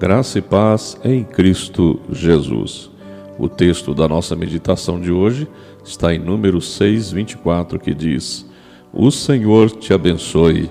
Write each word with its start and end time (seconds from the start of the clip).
Graça 0.00 0.38
e 0.38 0.40
paz 0.40 0.96
em 1.02 1.24
Cristo 1.24 1.98
Jesus. 2.08 2.88
O 3.36 3.48
texto 3.48 3.92
da 3.92 4.06
nossa 4.06 4.36
meditação 4.36 5.00
de 5.00 5.10
hoje 5.10 5.48
está 5.84 6.14
em 6.14 6.20
número 6.20 6.60
6, 6.60 7.10
24, 7.10 7.80
que 7.80 7.92
diz: 7.92 8.48
O 8.92 9.10
Senhor 9.10 9.68
te 9.72 9.92
abençoe 9.92 10.70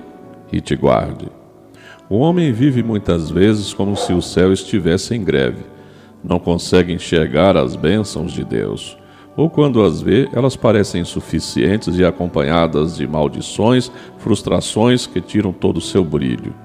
e 0.49 0.61
te 0.61 0.77
guarde. 0.77 1.27
O 2.09 2.19
homem 2.19 2.53
vive 2.53 2.81
muitas 2.81 3.29
vezes 3.29 3.73
como 3.73 3.97
se 3.97 4.13
o 4.13 4.21
céu 4.21 4.53
estivesse 4.53 5.13
em 5.13 5.21
greve. 5.21 5.65
Não 6.23 6.39
consegue 6.39 6.93
enxergar 6.93 7.57
as 7.57 7.75
bênçãos 7.75 8.31
de 8.31 8.45
Deus. 8.45 8.97
Ou 9.35 9.49
quando 9.49 9.83
as 9.83 10.01
vê, 10.01 10.29
elas 10.31 10.55
parecem 10.55 11.01
insuficientes 11.01 11.99
e 11.99 12.05
acompanhadas 12.05 12.95
de 12.95 13.05
maldições, 13.05 13.91
frustrações 14.19 15.05
que 15.05 15.19
tiram 15.19 15.51
todo 15.51 15.79
o 15.79 15.81
seu 15.81 16.05
brilho 16.05 16.55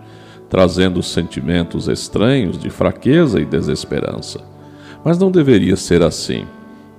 trazendo 0.52 1.02
sentimentos 1.02 1.88
estranhos 1.88 2.58
de 2.58 2.68
fraqueza 2.68 3.40
e 3.40 3.44
desesperança. 3.46 4.38
Mas 5.02 5.18
não 5.18 5.30
deveria 5.30 5.76
ser 5.76 6.02
assim, 6.02 6.44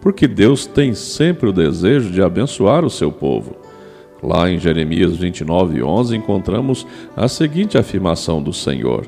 porque 0.02 0.28
Deus 0.28 0.66
tem 0.66 0.96
sempre 0.96 1.48
o 1.48 1.54
desejo 1.54 2.10
de 2.10 2.20
abençoar 2.20 2.84
o 2.84 2.90
seu 2.90 3.12
povo. 3.12 3.56
Lá 4.24 4.50
em 4.50 4.58
Jeremias 4.58 5.16
29, 5.16 5.84
11, 5.84 6.16
encontramos 6.16 6.88
a 7.16 7.28
seguinte 7.28 7.78
afirmação 7.78 8.42
do 8.42 8.52
Senhor: 8.52 9.06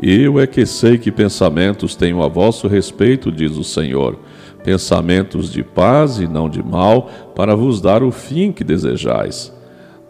Eu 0.00 0.38
é 0.38 0.46
que 0.46 0.64
sei 0.64 0.96
que 0.96 1.10
pensamentos 1.10 1.96
tenho 1.96 2.22
a 2.22 2.28
vosso 2.28 2.68
respeito, 2.68 3.32
diz 3.32 3.56
o 3.56 3.64
Senhor, 3.64 4.16
pensamentos 4.62 5.50
de 5.50 5.64
paz 5.64 6.20
e 6.20 6.28
não 6.28 6.48
de 6.48 6.62
mal, 6.62 7.10
para 7.34 7.56
vos 7.56 7.80
dar 7.80 8.04
o 8.04 8.12
fim 8.12 8.52
que 8.52 8.62
desejais. 8.62 9.52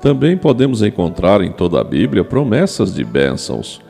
Também 0.01 0.37
podemos 0.37 0.82
encontrar 0.82 1.43
em 1.43 1.51
toda 1.51 1.80
a 1.80 1.84
Bíblia 1.84 2.23
promessas 2.23 2.95
de 2.95 3.05
bênçãos. 3.05 3.80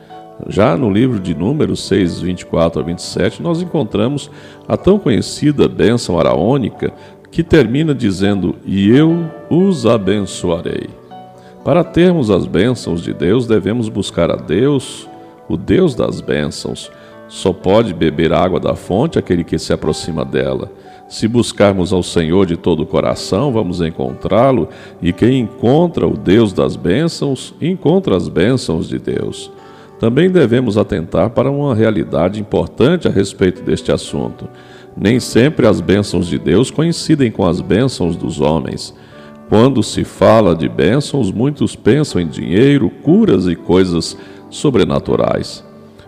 Já 0.47 0.77
no 0.77 0.89
livro 0.89 1.19
de 1.19 1.35
Números 1.35 1.85
6, 1.87 2.21
24 2.21 2.81
a 2.81 2.83
27, 2.83 3.41
nós 3.41 3.61
encontramos 3.61 4.31
a 4.67 4.77
tão 4.77 4.97
conhecida 4.97 5.67
bênção 5.67 6.17
araônica 6.17 6.93
que 7.29 7.43
termina 7.43 7.93
dizendo: 7.93 8.55
E 8.65 8.89
eu 8.89 9.29
os 9.49 9.85
abençoarei. 9.85 10.89
Para 11.63 11.83
termos 11.83 12.31
as 12.31 12.45
bênçãos 12.45 13.03
de 13.03 13.13
Deus, 13.13 13.45
devemos 13.45 13.89
buscar 13.89 14.31
a 14.31 14.35
Deus, 14.35 15.07
o 15.47 15.57
Deus 15.57 15.93
das 15.93 16.21
bênçãos. 16.21 16.89
Só 17.27 17.53
pode 17.53 17.93
beber 17.93 18.33
água 18.33 18.59
da 18.59 18.75
fonte 18.75 19.19
aquele 19.19 19.43
que 19.43 19.59
se 19.59 19.71
aproxima 19.71 20.25
dela. 20.25 20.71
Se 21.07 21.27
buscarmos 21.27 21.91
ao 21.91 22.01
Senhor 22.01 22.45
de 22.45 22.55
todo 22.55 22.81
o 22.81 22.85
coração, 22.85 23.51
vamos 23.51 23.81
encontrá-lo, 23.81 24.69
e 25.01 25.11
quem 25.11 25.41
encontra 25.41 26.07
o 26.07 26.15
Deus 26.15 26.53
das 26.53 26.75
bênçãos, 26.75 27.53
encontra 27.61 28.15
as 28.15 28.27
bênçãos 28.27 28.87
de 28.87 28.97
Deus. 28.97 29.51
Também 29.99 30.29
devemos 30.31 30.77
atentar 30.77 31.31
para 31.31 31.51
uma 31.51 31.75
realidade 31.75 32.39
importante 32.39 33.07
a 33.07 33.11
respeito 33.11 33.61
deste 33.61 33.91
assunto. 33.91 34.47
Nem 34.95 35.19
sempre 35.19 35.67
as 35.67 35.81
bênçãos 35.81 36.27
de 36.27 36.39
Deus 36.39 36.71
coincidem 36.71 37.29
com 37.29 37.45
as 37.45 37.59
bênçãos 37.59 38.15
dos 38.15 38.39
homens. 38.39 38.95
Quando 39.49 39.83
se 39.83 40.03
fala 40.03 40.55
de 40.55 40.69
bênçãos, 40.69 41.31
muitos 41.31 41.75
pensam 41.75 42.21
em 42.21 42.27
dinheiro, 42.27 42.89
curas 42.89 43.45
e 43.47 43.55
coisas 43.55 44.17
sobrenaturais. 44.49 45.63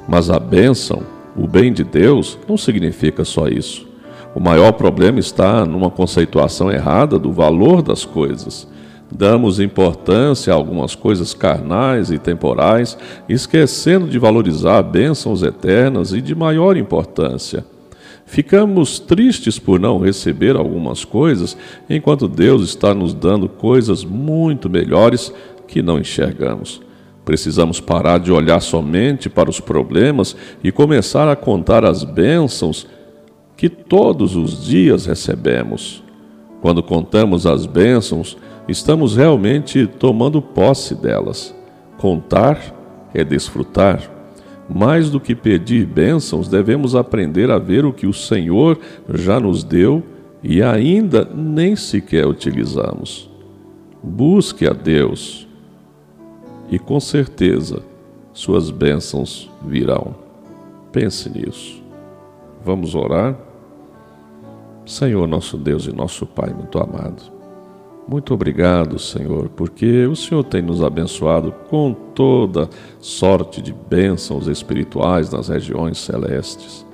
Mas 0.07 0.29
a 0.29 0.39
bênção, 0.39 1.03
o 1.35 1.45
bem 1.45 1.73
de 1.73 1.83
Deus, 1.83 2.37
não 2.47 2.57
significa 2.57 3.25
só 3.25 3.47
isso. 3.47 3.87
O 4.33 4.39
maior 4.39 4.71
problema 4.71 5.19
está 5.19 5.65
numa 5.65 5.89
conceituação 5.89 6.71
errada 6.71 7.19
do 7.19 7.33
valor 7.33 7.81
das 7.81 8.05
coisas. 8.05 8.67
Damos 9.11 9.59
importância 9.59 10.53
a 10.53 10.55
algumas 10.55 10.95
coisas 10.95 11.33
carnais 11.33 12.11
e 12.11 12.17
temporais, 12.17 12.97
esquecendo 13.27 14.07
de 14.07 14.17
valorizar 14.17 14.81
bênçãos 14.83 15.43
eternas 15.43 16.13
e 16.13 16.21
de 16.21 16.33
maior 16.33 16.77
importância. 16.77 17.65
Ficamos 18.25 18.97
tristes 18.97 19.59
por 19.59 19.77
não 19.77 19.99
receber 19.99 20.55
algumas 20.55 21.03
coisas, 21.03 21.57
enquanto 21.89 22.29
Deus 22.29 22.63
está 22.63 22.93
nos 22.93 23.13
dando 23.13 23.49
coisas 23.49 24.05
muito 24.05 24.69
melhores 24.69 25.33
que 25.67 25.81
não 25.81 25.99
enxergamos. 25.99 26.81
Precisamos 27.25 27.81
parar 27.81 28.19
de 28.19 28.31
olhar 28.31 28.61
somente 28.61 29.29
para 29.29 29.49
os 29.49 29.59
problemas 29.59 30.35
e 30.63 30.71
começar 30.71 31.29
a 31.29 31.35
contar 31.35 31.83
as 31.83 32.05
bênçãos 32.05 32.87
que 33.57 33.67
todos 33.67 34.37
os 34.37 34.65
dias 34.65 35.05
recebemos. 35.05 36.01
Quando 36.61 36.81
contamos 36.81 37.45
as 37.45 37.65
bênçãos, 37.65 38.37
estamos 38.67 39.15
realmente 39.15 39.87
tomando 39.87 40.41
posse 40.41 40.95
delas. 40.95 41.55
Contar 41.97 42.59
é 43.13 43.23
desfrutar. 43.23 44.09
Mais 44.69 45.09
do 45.09 45.19
que 45.19 45.35
pedir 45.35 45.85
bênçãos, 45.85 46.47
devemos 46.47 46.95
aprender 46.95 47.51
a 47.51 47.57
ver 47.57 47.85
o 47.85 47.91
que 47.91 48.07
o 48.07 48.13
Senhor 48.13 48.79
já 49.13 49.39
nos 49.39 49.63
deu 49.63 50.01
e 50.41 50.63
ainda 50.63 51.25
nem 51.25 51.75
sequer 51.75 52.25
utilizamos. 52.25 53.29
Busque 54.01 54.65
a 54.65 54.73
Deus 54.73 55.47
e 56.69 56.79
com 56.79 56.99
certeza 56.99 57.83
suas 58.33 58.69
bênçãos 58.71 59.51
virão. 59.65 60.15
Pense 60.91 61.29
nisso. 61.29 61.83
Vamos 62.63 62.95
orar? 62.95 63.37
Senhor, 64.85 65.27
nosso 65.27 65.57
Deus 65.57 65.85
e 65.85 65.91
nosso 65.91 66.25
Pai 66.25 66.53
muito 66.53 66.79
amado, 66.79 67.21
muito 68.11 68.33
obrigado, 68.33 68.99
Senhor, 68.99 69.47
porque 69.55 70.05
o 70.05 70.17
Senhor 70.17 70.43
tem 70.43 70.61
nos 70.61 70.83
abençoado 70.83 71.53
com 71.69 71.93
toda 71.93 72.69
sorte 72.99 73.61
de 73.61 73.71
bênçãos 73.71 74.47
espirituais 74.49 75.31
nas 75.31 75.47
regiões 75.47 75.97
celestes. 75.97 76.85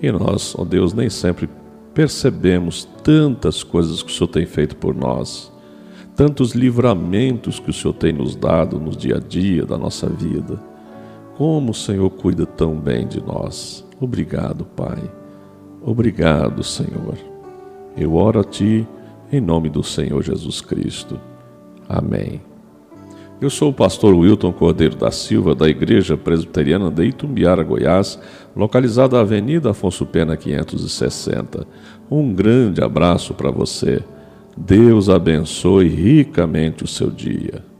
E 0.00 0.12
nós, 0.12 0.54
ó 0.56 0.64
Deus, 0.64 0.92
nem 0.92 1.10
sempre 1.10 1.50
percebemos 1.92 2.84
tantas 3.02 3.64
coisas 3.64 4.04
que 4.04 4.12
o 4.12 4.14
Senhor 4.14 4.28
tem 4.28 4.46
feito 4.46 4.76
por 4.76 4.94
nós, 4.94 5.52
tantos 6.14 6.52
livramentos 6.52 7.58
que 7.58 7.70
o 7.70 7.72
Senhor 7.72 7.94
tem 7.94 8.12
nos 8.12 8.36
dado 8.36 8.78
no 8.78 8.90
dia 8.90 9.16
a 9.16 9.20
dia 9.20 9.66
da 9.66 9.76
nossa 9.76 10.08
vida. 10.08 10.62
Como 11.36 11.72
o 11.72 11.74
Senhor 11.74 12.08
cuida 12.08 12.46
tão 12.46 12.76
bem 12.76 13.04
de 13.08 13.20
nós. 13.20 13.84
Obrigado, 14.00 14.64
Pai. 14.76 15.10
Obrigado, 15.84 16.62
Senhor. 16.62 17.18
Eu 17.96 18.14
oro 18.14 18.38
a 18.38 18.44
Ti 18.44 18.86
em 19.32 19.40
nome 19.40 19.70
do 19.70 19.82
Senhor 19.82 20.22
Jesus 20.22 20.60
Cristo. 20.60 21.18
Amém. 21.88 22.40
Eu 23.40 23.50
sou 23.50 23.70
o 23.70 23.74
pastor 23.74 24.14
Wilton 24.14 24.52
Cordeiro 24.52 24.94
da 24.94 25.10
Silva, 25.10 25.54
da 25.54 25.68
Igreja 25.68 26.16
Presbiteriana 26.16 26.90
de 26.90 27.06
Itumbiara, 27.06 27.64
Goiás, 27.64 28.20
localizada 28.54 29.16
na 29.16 29.22
Avenida 29.22 29.70
Afonso 29.70 30.06
Pena 30.06 30.36
560. 30.36 31.66
Um 32.10 32.32
grande 32.32 32.84
abraço 32.84 33.34
para 33.34 33.50
você. 33.50 34.00
Deus 34.56 35.08
abençoe 35.08 35.88
ricamente 35.88 36.84
o 36.84 36.86
seu 36.86 37.10
dia. 37.10 37.71